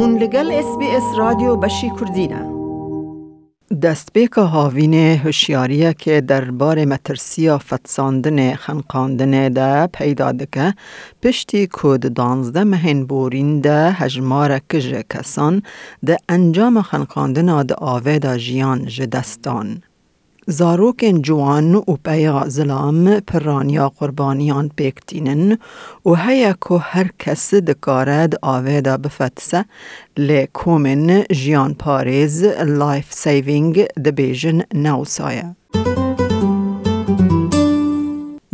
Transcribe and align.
هون 0.00 0.18
لگل 0.18 0.52
اس 0.52 0.78
بی 0.78 0.86
اس 0.86 1.02
رادیو 1.18 1.56
بشی 1.56 1.90
کردینه 2.00 2.50
دستبیک 3.82 4.32
هاوین 4.32 4.94
هوشیاریه 4.94 5.94
که 5.94 6.20
درباره 6.20 6.84
مترسیا 6.84 7.58
فتساندن 7.58 8.54
خنقاندن 8.54 9.48
ده 9.48 9.86
پیدا 9.86 10.32
دکه 10.32 10.74
پشتی 11.22 11.66
کود 11.66 12.14
دانزده 12.14 12.64
مهین 12.64 13.06
بورین 13.06 13.60
ده 13.60 13.90
هجمار 13.92 14.58
کج 14.58 14.94
کسان 15.10 15.62
ده 16.06 16.16
انجام 16.28 16.82
خنقاندن 16.82 17.62
ده 17.62 17.74
آوه 17.74 18.18
ده 18.18 18.38
جیان 18.38 18.86
جدستان. 18.86 19.82
زاروکن 20.50 21.22
جوان 21.22 21.74
و 21.74 21.96
پیا 22.04 22.44
زلام 22.48 23.20
پرانیا 23.20 23.88
قربانیان 23.98 24.70
پیکتینن 24.76 25.58
و 26.06 26.14
هیا 26.14 26.52
که 26.52 26.74
هر 26.74 27.10
کس 27.18 27.54
دکارد 27.54 28.34
آویدا 28.42 28.96
بفتسه 28.96 29.64
لی 30.16 30.46
کومن 30.46 31.22
جیان 31.32 31.74
پاریز 31.74 32.44
لایف 32.66 33.06
سیوینگ 33.12 33.84
دبیجن 33.84 34.62
نوسایه. 34.74 35.56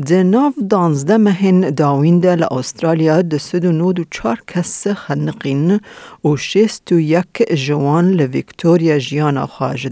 ده 0.07 0.23
ناف 0.23 0.55
دانزده 0.71 1.17
مهن 1.17 1.61
داوینده 1.71 2.35
لأسترالیا 2.35 3.23
ده 3.23 3.39
سد 3.39 3.65
و 3.65 3.73
نود 3.73 4.01
و 4.01 4.05
چار 4.11 4.43
کس 4.47 4.87
خنقین 4.87 5.81
و 6.25 6.37
شیست 6.37 6.93
و 6.93 7.01
یک 7.01 7.55
جوان 7.67 8.11
لویکتوریا 8.11 8.99
جیانا 8.99 9.47
خواج 9.47 9.89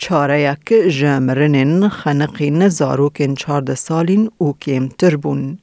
دستان. 0.00 0.08
چاره 0.08 0.40
یک 0.40 0.92
جمرنن 0.98 1.88
خنقین 1.88 2.68
زاروکن 2.68 3.34
چارده 3.34 3.74
سالین 3.74 4.30
او 4.38 4.56
کمتر 4.58 5.16
بون. 5.16 5.58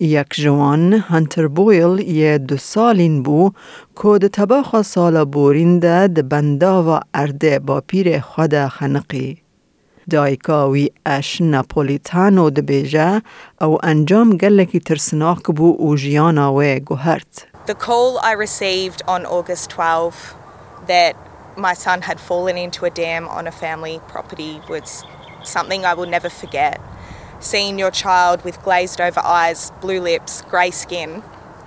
یک 0.00 0.26
جوان 0.34 0.92
هنتر 0.92 1.48
بویل 1.48 1.98
یه 1.98 2.38
دو 2.38 2.56
سالین 2.56 3.22
بو 3.22 3.50
که 4.02 4.18
ده 4.18 4.28
تباخ 4.28 4.82
سال 4.82 5.24
بورین 5.24 5.78
ده 5.78 6.08
ده 6.08 6.22
بندا 6.22 6.82
و 6.82 7.00
ارده 7.14 7.58
با 7.58 7.80
پیر 7.80 8.20
خود 8.20 8.66
خنقی. 8.68 9.42
دایکاوی 10.10 10.90
اش 11.06 11.40
ناپولیتانو 11.40 12.50
ده 12.50 12.62
بیجه 12.62 13.22
او 13.60 13.78
انجام 13.82 14.36
گلکی 14.36 14.80
ترسناک 14.80 15.42
بو 15.42 15.76
او 15.78 15.96
جیانا 15.96 16.54
و 16.54 16.62
گوهرت. 16.62 17.46
The 17.66 17.74
call 17.74 18.18
I 18.22 18.32
received 18.32 19.02
on 19.08 19.26
August 19.26 19.70
12 19.70 20.34
that 20.86 21.16
my 21.56 21.74
son 21.74 22.02
had 22.02 22.20
fallen 22.20 22.56
into 22.56 22.84
a 22.84 22.90
dam 22.90 23.28
on 23.28 23.46
a 23.46 23.52
family 23.52 24.00
property 24.08 24.60
was 24.68 25.04
something 25.44 25.84
I 25.84 25.94
will 25.94 26.06
never 26.06 26.28
forget. 26.28 26.80
Seeing 27.40 27.78
your 27.78 27.90
child 27.90 28.44
with 28.44 28.62
glazed 28.62 29.00
over 29.00 29.20
eyes, 29.20 29.70
blue 29.80 30.00
lips, 30.00 30.42
grey 30.42 30.70
skin, 30.70 31.22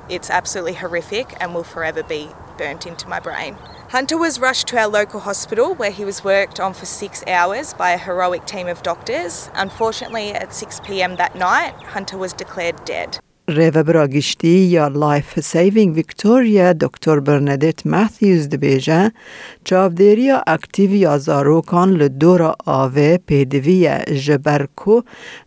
it's 0.10 0.30
absolutely 0.30 0.74
horrific 0.74 1.36
and 1.40 1.54
will 1.54 1.64
forever 1.64 2.04
be 2.04 2.30
burnt 2.58 2.86
into 2.86 3.08
my 3.08 3.20
brain. 3.20 3.58
Hunter 3.90 4.18
was 4.18 4.40
rushed 4.40 4.68
to 4.68 4.78
our 4.78 4.88
local 4.88 5.22
hospital 5.22 5.74
where 5.74 5.92
he 5.92 6.06
was 6.06 6.24
worked 6.24 6.60
on 6.60 6.74
for 6.74 6.86
six 6.86 7.24
hours 7.26 7.74
by 7.74 7.92
a 7.92 7.98
heroic 7.98 8.46
team 8.46 8.68
of 8.68 8.84
doctors. 8.84 9.50
Unfortunately, 9.56 10.32
at 10.32 10.54
6 10.54 10.82
pm 10.82 11.16
that 11.16 11.36
night, 11.36 11.74
Hunter 11.74 12.18
was 12.18 12.34
declared 12.34 12.86
dead. 12.86 13.20
ریو 13.50 13.84
براگشتی 13.84 14.48
یا 14.48 14.88
لایف 14.88 15.40
سیوینگ 15.40 15.96
ویکتوریا 15.96 16.74
دکتر 16.74 17.20
برندت 17.20 17.88
ماتیوز 17.88 18.50
دبیجه 18.50 19.12
چاودیریا 19.64 20.44
اکتیو 20.48 20.94
یا 20.94 21.18
زاروکان 21.18 21.90
لدورا 21.90 22.56
آوه 22.66 23.18
پیدوی 23.18 23.90
جبرکو 24.26 25.02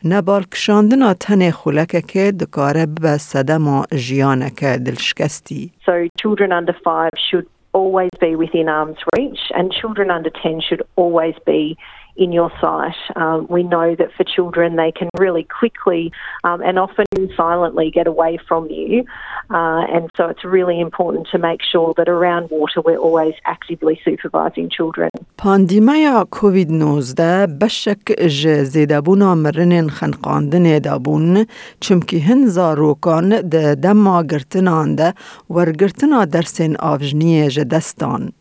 نبال 0.05 0.42
کشاندنا 0.42 1.14
تن 1.14 1.50
خولک 1.50 2.06
که 2.06 2.33
دکاره 2.33 2.86
به 2.86 3.17
صدم 3.17 3.83
جیانک 3.83 4.64
دلشکستی. 4.64 5.70
So 5.86 5.92
children 6.23 6.53
under 6.53 6.75
five 6.84 7.14
should 7.30 7.47
always 7.73 8.14
be 8.20 8.36
within 8.36 8.69
arm's 8.69 9.03
reach 9.17 9.41
and 9.55 9.73
children 9.80 10.11
under 10.11 10.30
10 10.30 10.61
should 10.61 10.83
always 10.97 11.34
be 11.47 11.77
in 12.18 12.32
your 12.32 12.52
sight. 12.60 13.00
Um, 13.16 13.48
we 13.50 13.64
know 13.64 13.96
that 13.96 14.10
for 14.18 14.23
children, 14.23 14.76
they 14.76 14.92
can 14.92 15.10
really 15.17 15.45
quickly 15.60 16.11
um, 16.44 16.61
and 16.61 16.80
often 16.80 17.05
silently 17.36 17.92
get 17.92 18.08
away 18.08 18.39
from 18.48 18.70
you. 18.70 19.05
Uh, 19.50 19.83
and 19.95 20.10
so 20.17 20.26
it's 20.32 20.44
really 20.44 20.80
important 20.88 21.28
to 21.33 21.38
make 21.38 21.61
sure 21.72 21.94
that 21.98 22.10
around 22.10 22.50
water, 22.50 22.82
we're 22.88 23.04
always 23.08 23.36
actively 23.45 23.95
supervising 24.04 24.70
children. 24.70 25.10
پاندیمیا 25.38 26.23
کووید 26.32 26.72
19 26.72 27.48
بشک 27.61 28.28
ج 28.28 28.64
زیدابونا 28.64 29.36
مرنین 29.36 29.89
خنقاندن 29.89 30.80
دابون 30.80 31.45
چمکی 31.80 32.20
هن 32.20 32.45
زاروکان 32.45 33.42
ده 33.42 33.76
دما 33.76 34.23
گرتنان 34.23 34.95
ده 34.95 35.14
ورگرتنا 35.50 36.26
درسین 36.26 36.78
آوجنی 36.80 37.48
جدستان. 37.50 38.32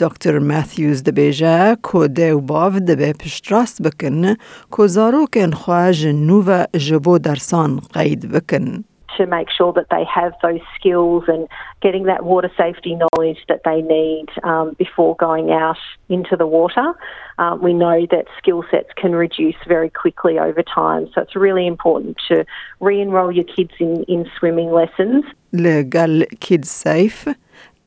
دکتر 0.00 0.38
ماثیوز 0.38 1.02
دبیجه 1.04 1.76
که 1.92 2.08
ده 2.08 2.34
و 2.34 2.40
باو 2.40 2.72
دبه 2.72 3.12
پشتراست 3.12 3.82
بکن 3.82 4.34
که 4.76 4.86
زاروکن 4.86 5.50
خواهج 5.50 6.06
نوو 6.06 6.64
جبو 6.76 7.18
درسان 7.18 7.80
قید 7.94 8.32
بکن. 8.32 8.84
to 9.16 9.26
make 9.26 9.48
sure 9.50 9.72
that 9.72 9.88
they 9.90 10.04
have 10.04 10.32
those 10.42 10.60
skills 10.78 11.24
and 11.26 11.48
getting 11.80 12.04
that 12.04 12.24
water 12.24 12.50
safety 12.56 12.94
knowledge 13.02 13.38
that 13.48 13.62
they 13.64 13.80
need 13.82 14.26
um, 14.42 14.74
before 14.78 15.16
going 15.16 15.50
out 15.50 15.78
into 16.08 16.36
the 16.36 16.46
water. 16.46 16.92
Um, 17.38 17.62
we 17.62 17.72
know 17.72 18.06
that 18.10 18.26
skill 18.38 18.62
sets 18.70 18.90
can 18.96 19.12
reduce 19.12 19.56
very 19.66 19.90
quickly 19.90 20.38
over 20.38 20.62
time, 20.62 21.08
so 21.12 21.20
it's 21.22 21.36
really 21.36 21.66
important 21.66 22.16
to 22.28 22.44
re 22.80 23.00
enroll 23.00 23.32
your 23.32 23.44
kids 23.56 23.72
in, 23.80 24.04
in 24.04 24.30
swimming 24.38 24.70
lessons. 24.70 25.24
لگل 25.52 26.24
کید 26.40 26.64
سیف 26.64 27.28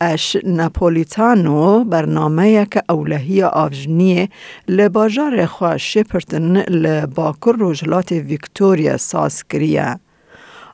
اش 0.01 0.37
ناپولیتانو 0.43 1.83
برنامه 1.83 2.49
یک 2.49 2.79
اولهی 2.89 3.43
آوجنیه 3.43 4.29
لباجار 4.67 5.45
خواه 5.45 5.77
شپرتن 5.77 6.57
لباکر 6.57 7.51
روجلات 7.51 8.11
ویکتوریا 8.11 8.97
ساز 8.97 9.43
کریه. 9.43 9.99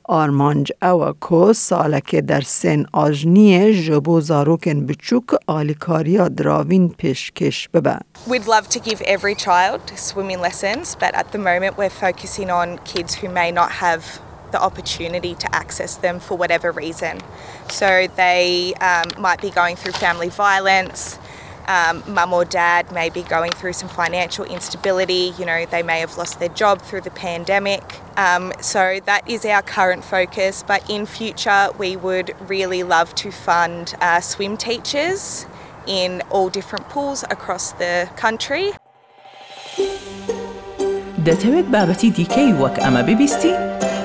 آرمانج 0.04 0.72
او 0.82 1.14
کو 1.20 1.54
سالک 1.54 2.16
در 2.16 2.42
سن 2.42 2.86
آجنیه 2.94 3.82
جبو 3.82 4.22
زاروکن 4.22 4.86
بچوک 4.86 5.36
آلیکاریا 5.48 6.28
دراوین 6.28 6.90
پیشکش 6.90 7.70
ببه. 7.74 7.98
We'd 8.28 8.48
love 8.48 8.68
to 8.70 8.80
give 8.80 9.02
every 9.02 9.36
child 9.36 9.82
swimming 9.96 10.42
lessons, 10.42 10.96
but 10.96 11.14
at 11.16 11.32
the 11.32 11.38
moment 11.38 11.78
we're 11.78 11.98
focusing 12.08 12.50
on 12.50 12.78
kids 12.94 13.16
who 13.16 13.30
may 13.30 13.52
not 13.52 13.72
have 13.72 14.04
the 14.53 14.61
opportunity 14.61 15.35
to 15.35 15.55
access 15.55 15.97
them 15.97 16.21
for 16.21 16.37
whatever 16.37 16.71
reason. 16.73 17.21
So 17.69 18.07
they 18.17 18.75
um, 18.75 19.09
might 19.19 19.41
be 19.41 19.51
going 19.51 19.77
through 19.77 19.93
family 19.93 20.29
violence. 20.29 21.19
Um, 21.69 22.05
mum 22.07 22.33
or 22.33 22.45
dad 22.45 22.93
may 22.93 23.11
be 23.11 23.23
going 23.23 23.51
through 23.51 23.73
some 23.73 23.89
financial 23.89 24.45
instability. 24.45 25.33
You 25.37 25.47
know, 25.47 25.67
they 25.67 25.83
may 25.83 25.99
have 25.99 26.17
lost 26.17 26.39
their 26.39 26.49
job 26.49 26.81
through 26.81 27.01
the 27.01 27.11
pandemic. 27.11 27.83
Um, 28.17 28.53
so 28.61 29.01
that 29.05 29.29
is 29.29 29.45
our 29.45 29.63
current 29.63 30.05
focus. 30.05 30.63
But 30.67 30.89
in 30.89 31.07
future, 31.07 31.71
we 31.77 31.97
would 31.97 32.37
really 32.49 32.85
love 32.85 33.15
to 33.17 33.33
fund 33.33 33.95
uh, 34.01 34.21
swim 34.21 34.57
teachers 34.57 35.47
in 35.87 36.23
all 36.31 36.49
different 36.49 36.89
pools 36.89 37.25
across 37.25 37.73
the 37.73 38.09
country. 38.17 38.73
دەتەوێت 41.27 41.67
بابەتی 41.75 42.11
دیکەی 42.17 42.51
وەک 42.63 42.77
ئەمە 42.85 43.03
ببیستی؟ 43.09 43.53